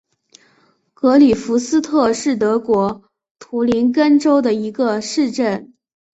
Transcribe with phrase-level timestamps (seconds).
[0.95, 3.03] 格里夫斯特是德国
[3.37, 5.75] 图林根州的一个市镇。